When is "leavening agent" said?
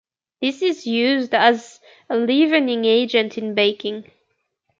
2.17-3.37